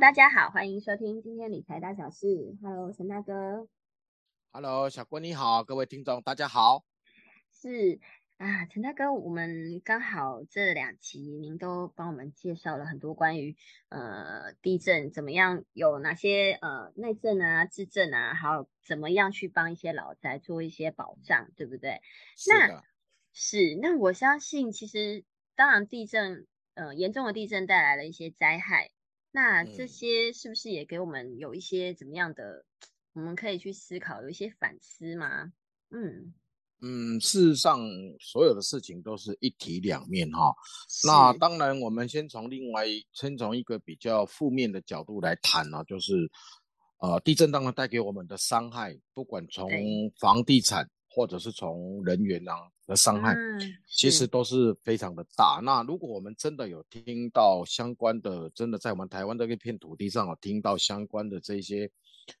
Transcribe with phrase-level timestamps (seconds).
[0.00, 2.56] 大家好，欢迎收听今天理财大小事。
[2.62, 3.68] Hello，陈大哥。
[4.50, 6.86] Hello，小郭你好，各位听众大家好。
[7.52, 8.00] 是
[8.38, 13.54] 啊，陈大哥，我们刚好这两期您都帮我们介绍了很多关于
[13.90, 22.00] 呃地震怎么样，有哪些呃内震啊、自震啊，还有怎么样去帮一些老宅做一些保障，对不对？
[22.48, 22.82] 那
[23.34, 28.90] 是，那我相信其实当然地震呃严重的地震带来了一些灾害。
[29.32, 32.64] 那这些是不是也给我们有一些怎么样的，
[33.12, 35.52] 我们可以去思考，有一些反思吗？
[35.90, 36.34] 嗯
[36.82, 37.78] 嗯，事实上，
[38.18, 40.54] 所有的事情都是一体两面哈。
[41.06, 46.30] 那当然，我们先从另外先从一个比较负面的角度来谈呢，就是
[47.00, 49.70] 呃，地震当然带给我们的伤害，不管从
[50.18, 52.54] 房地产或者是从人员啊。
[52.90, 53.36] 的伤害
[53.86, 55.60] 其实都是非常的大。
[55.62, 61.88] 那如果我们真的有听到相关的，真的在我们台湾这一片土地上有听到相关的这些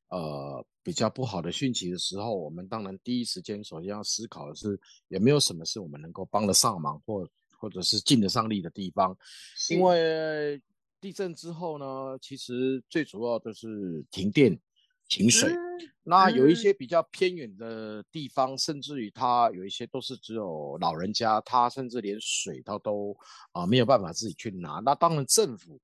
[0.08, 7.24] 呃比较不好的讯息的时候，我们当然第一时间首先要思考的是有没有什么是我们能够帮得上忙或
[7.56, 9.16] 或者是尽得上力的地方。
[9.70, 10.60] 因为
[11.00, 14.58] 地震之后呢，其实最主要就是停电。
[15.10, 15.52] 停水，
[16.04, 23.14] 那有一些比较偏远的地方，甚至于它有一些都是只有老人家，他甚至连水他都
[23.52, 24.80] 啊没有办法自己去拿。
[24.82, 25.78] 那当然政府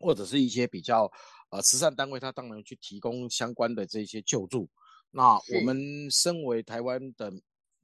[0.00, 1.08] 或者是一些比较
[1.50, 4.68] 呃慈善单位，他当然去提供相关的这些救助。
[5.10, 7.32] 那我们身为台湾的。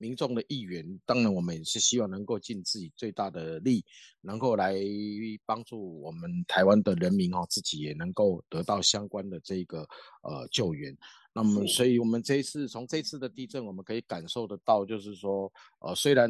[0.02, 3.84] 民众的意愿，当然我们也是希望能够尽自己最大的力，
[4.20, 4.74] 能够来
[5.46, 9.82] 帮助我们台湾的人民哦，自己也能够得到相关的这个
[10.22, 10.92] 呃救援。
[11.32, 16.28] 那么，所以我们这一次从这次的地震，我们可以感受得到，就是说，呃，虽然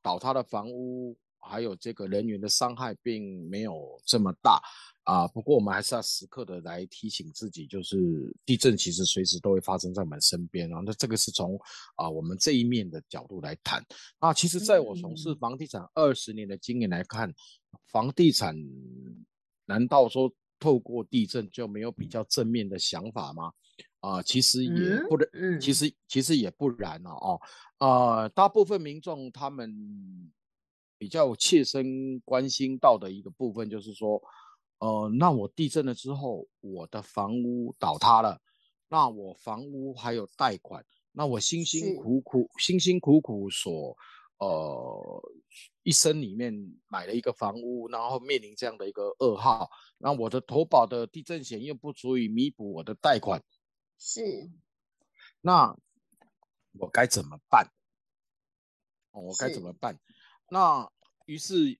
[0.00, 4.62] 倒塌的房屋还有这个人员的伤害并没有这么大。
[5.06, 7.96] 啊，不过我们还是要时刻的来提醒自己，就是
[8.44, 10.82] 地震其实随时都会发生在我们身边啊。
[10.84, 11.56] 那这个是从
[11.94, 13.80] 啊我们这一面的角度来谈。
[14.18, 17.32] 啊其实在我从事房地产二十年的经验来看，
[17.86, 18.56] 房地产
[19.64, 23.52] 难道说透过地震就没有比较正面的想法吗？
[24.00, 27.40] 啊，其实也不然，其实其实也不然了哦。
[27.78, 29.72] 啊，大部分民众他们
[30.98, 34.20] 比较切身关心到的一个部分就是说。
[34.78, 38.38] 呃，那我地震了之后，我的房屋倒塌了，
[38.88, 43.96] 那我房屋还有贷款，那我辛辛苦苦、辛辛苦苦所
[44.36, 45.32] 呃
[45.82, 46.52] 一生里面
[46.88, 53.42] 买了一个房屋，然后面临这样的一个噩耗，那我的投保的地震险又不足以弥补我的贷款，
[53.98, 54.50] 是，
[55.40, 55.74] 那
[56.78, 57.72] 我该怎么办？
[59.10, 59.98] 我该怎么办？
[60.50, 60.92] 那
[61.24, 61.78] 于是。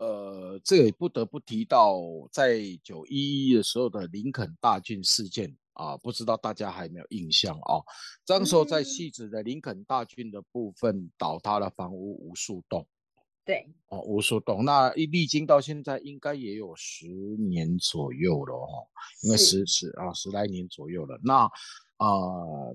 [0.00, 2.00] 呃，这个也不得不提到，
[2.32, 7.84] 在九一一的时候的林肯大郡事件啊，不知道大家还有没有印象啊？
[8.24, 12.86] 当时候在戏子的林肯大郡的部分倒塌了房屋无数栋，
[13.44, 14.64] 对，哦，无数栋。
[14.64, 18.88] 那一历经到现在，应该也有十年左右了哦，
[19.22, 21.20] 应该十十啊十来年左右了。
[21.22, 21.44] 那
[21.98, 22.72] 啊，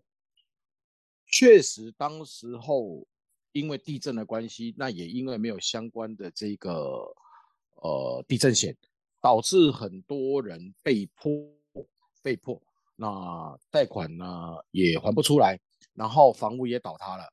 [1.25, 3.07] 确实当时候。
[3.55, 6.69] 因为地震的关系，那也因为没有相关的这个
[7.75, 8.75] 呃地震险，
[9.21, 11.31] 导致很多人被迫
[12.21, 12.61] 被迫，
[12.97, 15.57] 那贷款呢也还不出来，
[15.93, 17.23] 然后房屋也倒塌了，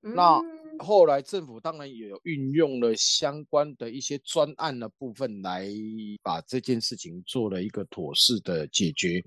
[0.00, 0.40] 那。
[0.78, 5.66] 后来政府当然也有运用了相关的一些专案的部分来
[6.22, 9.24] 把这件事情做了一个妥适的解决。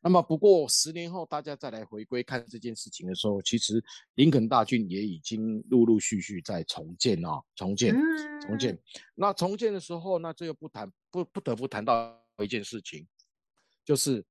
[0.00, 3.82] 那么不过十年后大家再来回归看这件事情的时候，其实
[4.14, 7.94] 林肯大郡也已经陆陆续续在重建啊，重建，
[8.40, 8.78] 重建。
[9.14, 13.06] 那重建的时候，那这又不谈不不得不谈到一件事情，
[13.84, 14.24] 就是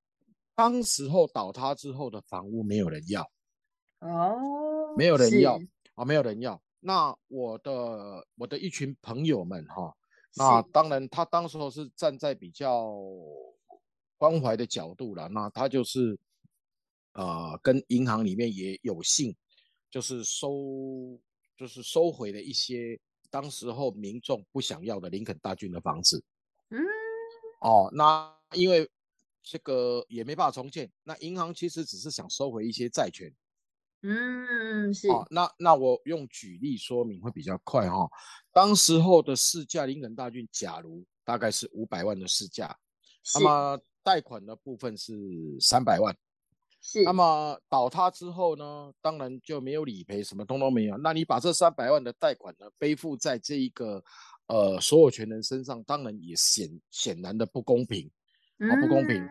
[0.56, 3.24] 当时候倒塌之后的房屋没有人要，
[4.00, 5.60] 哦，没有人要。
[6.02, 6.60] 啊，没有人要。
[6.80, 9.96] 那我的我的一群朋友们哈，
[10.36, 12.92] 那当然他当时候是站在比较
[14.18, 15.30] 关怀的角度了。
[15.30, 16.18] 那他就是
[17.14, 19.36] 呃，跟银行里面也有幸，
[19.92, 21.20] 就是收
[21.56, 23.00] 就是收回了一些
[23.30, 26.24] 当时候民众不想要的林肯大军的房子。
[26.70, 26.80] 嗯，
[27.60, 28.90] 哦，那因为
[29.44, 33.32] 这个也没办法重建，那银行其实只是想收回一些债权。
[34.04, 35.08] 嗯，是。
[35.10, 38.10] 哦，那那我用举例说明会比较快哈。
[38.52, 42.76] 当时候的市价，林肯大郡假如大概是五百万的市价，
[43.36, 45.14] 那么贷款的部分是
[45.60, 46.16] 三百万，
[46.82, 47.04] 是。
[47.04, 50.98] 那么倒塌之后呢，当然就没有理赔，什么通通没有。
[50.98, 54.04] 那你把这三百万的贷款呢背负在这一个
[54.48, 58.10] 呃所有权人身上，当然也显显然的不公平。
[58.58, 59.24] 啊，不公平。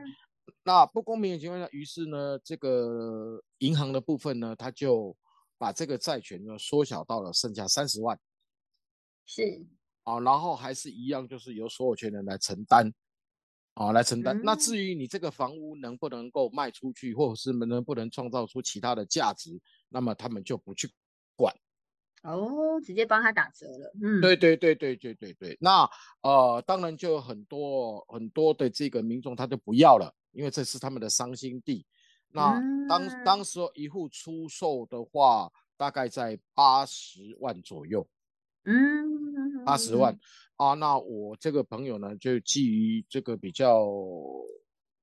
[0.62, 5.16] 那不公平的情况下，于是呢，这个银行的部分呢，他就
[5.56, 8.18] 把这个债权呢缩小到了剩下三十万。
[9.24, 9.64] 是
[10.04, 12.92] 啊，然后还是一样，就是由所有权人来承担，
[13.74, 14.40] 啊，来承担。
[14.42, 20.90] 那至于你这个房屋能不能够卖出去，或者是能不能创造出其他的价值，那么他们就不去
[21.36, 21.54] 管。
[22.22, 23.94] 哦，直接帮他打折了。
[24.02, 25.56] 嗯，对对对对对对对。
[25.60, 25.88] 那
[26.22, 31.86] 呃，当然就有很多很多的这个民众他就不要了，因为这是他们的伤心地。
[32.32, 38.08] 那当当时一户出售的话，大概在八十万左右。
[38.64, 40.16] 嗯，八十万
[40.56, 40.74] 啊。
[40.74, 43.88] 那我这个朋友呢，就基于这个比较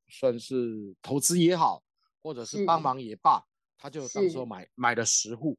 [0.07, 1.83] 算是投资也好，
[2.21, 3.43] 或者是帮忙也罢，
[3.77, 5.57] 他就当时候买买了十户。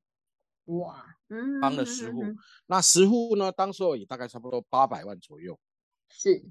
[0.66, 2.22] 哇，嗯，帮了十户，
[2.66, 3.50] 那十户呢？
[3.50, 5.58] 当时候也大概差不多八百万左右。
[6.08, 6.44] 是，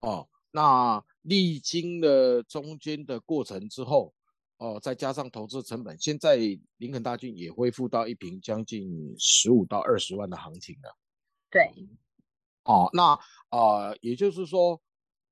[0.00, 4.14] 哦，那历经了中间的过程之后，
[4.58, 6.36] 哦，再加上投资成本，现在
[6.76, 10.96] 林肯大郡也恢复到一瓶将近十五到二十万的行情了。
[11.50, 11.70] 对，
[12.64, 13.18] 哦，那
[13.50, 14.80] 呃，也就是说，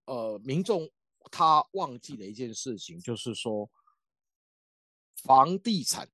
[0.07, 0.91] 呃，民众
[1.31, 3.71] 他忘记了一件事情，就是说，
[5.23, 6.09] 房地产。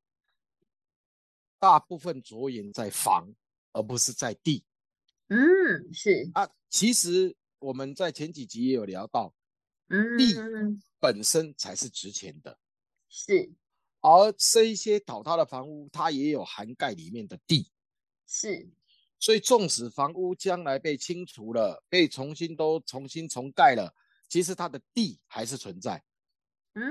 [1.58, 3.34] 大部分着眼在房，
[3.72, 4.64] 而不是在地。
[5.28, 6.48] 嗯，是啊。
[6.70, 9.34] 其实我们在前几集也有聊到，
[10.16, 10.34] 地
[10.98, 12.58] 本身才是值钱的。
[13.08, 13.52] 是，
[14.00, 17.70] 而这一些倒塌的房屋，它也有涵盖里面的地。
[18.26, 18.70] 是，
[19.18, 23.94] 所以纵使房屋将来被清除了，被重新都重新重盖了，
[24.28, 26.02] 其实它的地还是存在。
[26.74, 26.82] 嗯，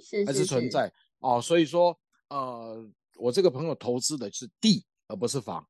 [0.00, 1.40] 是还是存在哦。
[1.42, 1.98] 所以说，
[2.28, 2.90] 呃。
[3.16, 5.64] 我这个朋友投资的是地，而不是房。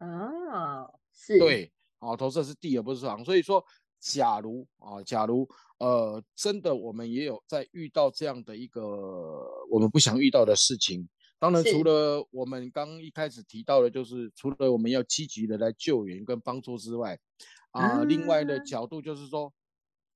[0.00, 3.24] 哦，是对，哦，投资的是地，而不是房。
[3.24, 3.64] 所以说，
[4.02, 8.82] 假如啊，假如呃，真的我们也有在遇到这样的一个
[9.70, 11.08] 我们不想遇到的事情。
[11.38, 17.18] 当然，除了我们刚一开始提到的，就是除了我们要积极的来救援跟帮助之外，
[17.70, 19.52] 啊，另外的角度就是说，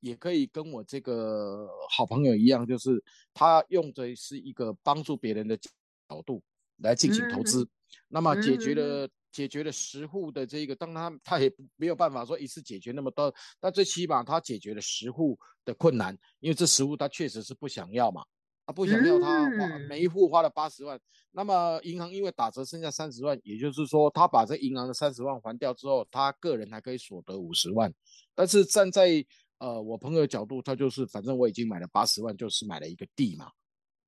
[0.00, 3.02] 也可以跟我这个好朋友一样，就是
[3.32, 6.42] 他用的是一个帮助别人的角度。
[6.80, 7.66] 来进行投资，
[8.08, 13.30] 那么解决了解决了十户的这个，当他他也没有办法说一次解决那么多，
[13.60, 18.24] 但最起码他解决了十户的困难，因为这十户他确实是不想要嘛，
[18.64, 20.98] 他不想要他花每一户花了八十万，
[21.32, 27.92] 那么银行因为打折剩下三十万，也就是说他把这银行的三十万还掉之后，他个人还可以所得五十万，
[28.34, 29.22] 但是站在
[29.58, 33.50] 呃我朋友的角度，他就是反正我已经买了八十万，就是买了一个地嘛。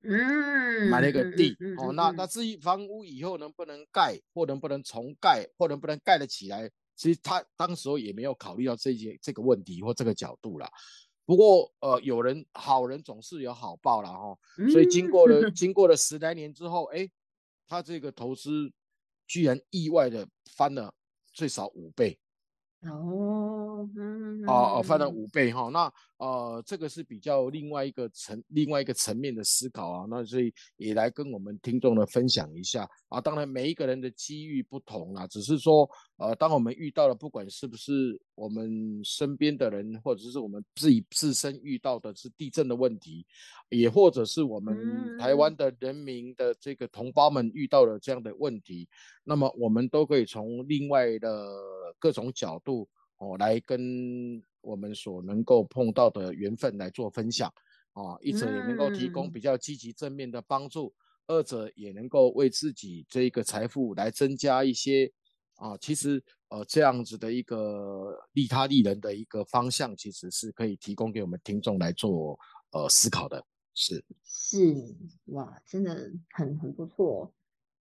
[0.03, 10.71] 嗯，买了一个地哦，那那至于房屋以后能不能盖，或能不能重盖，或能不能盖得起来，其实他当时候也没有考虑到这些这个问题或这个角度啦。
[11.27, 14.39] 不过呃，有人好人总是有好报啦哈，
[14.71, 17.11] 所以经过 了经过了十来年之后，哎，
[17.67, 18.73] 他这个投资
[19.27, 20.95] 居然意外的翻了
[21.33, 22.19] 最少五倍。
[22.83, 23.89] 哦，
[24.47, 33.21] 哦哦，翻了五倍哈，那呃，这个是比较另外一个层另外一个层面的思考啊，那所以也来跟我们听众呢分享一下啊。
[33.21, 43.27] 当然每一个人的机遇不同啦，只是说呃，当我们遇到了，不管是不是我们身边的人，或者是我们自己自身遇到的是地震的问题，
[43.71, 48.89] 也或者是我们台湾的人民的这个同胞们遇到了这样的问题，
[49.25, 51.29] 那么我们都可以从另外的。
[51.99, 52.89] 各种角度
[53.19, 57.53] 哦，来跟我们所能够碰到的缘分来做分享
[57.93, 60.95] 啊，一者也能够提供比较积极正面的帮助，
[61.27, 65.11] 二者也能够为自己这一个财富来增加一些
[65.57, 72.39] 啊，其实呃这样子的一个利他利人的一个方向，其实是可以提供给我们听众来做
[72.71, 74.75] 呃思考的，是是
[75.27, 77.33] 哇，真的很很不错。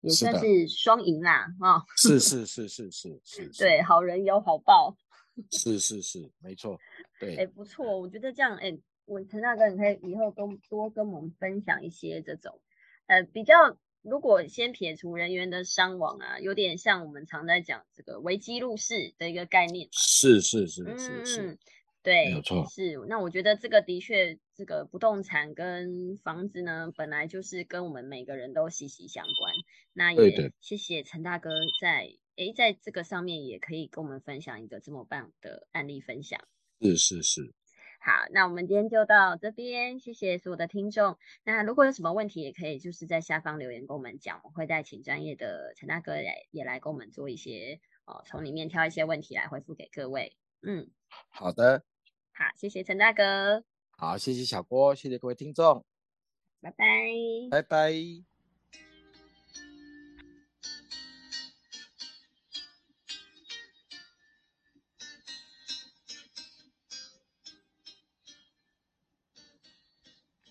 [0.03, 4.95] 也算是双赢啦，啊，是是是是是是，对，好人有好报，
[5.49, 6.77] 是是是，没错，
[7.21, 12.59] 对，哎，不错，我觉得这样，哎，我陈大哥，你可以以后跟多跟我们分享一些这种，
[13.07, 13.55] 呃，比较，
[14.01, 21.57] 如果先撇除人员的伤亡啊，有点像我们常在讲这个危机入市的一个概念，是是是是是。
[22.03, 22.97] 对，没有错，是。
[23.07, 29.53] 那我觉得这个的确，这个不动产跟房子呢，本来就是跟我们每个人都息息相关。
[29.93, 31.49] 那也谢谢陈大哥
[31.81, 36.39] 在诶，在这个上面也可以跟我们分享一个这么棒的案例分享。
[36.81, 37.53] 是是是。
[38.01, 41.17] 好，那我们今天就到这边，谢谢所有的听众。
[41.45, 50.35] 那如果有什么问题，也可以就是在下方留言跟我们讲，我会再请专业的陈大哥来也来跟我们做一些哦，从里面挑一些问题来回复给各位。
[50.63, 50.89] 嗯，
[51.29, 51.85] 好的。
[52.53, 53.63] 好，谢谢陈大哥。
[53.97, 55.83] 好，谢谢小郭，谢谢各位听众，
[56.61, 56.85] 拜拜，
[57.49, 58.32] 拜拜。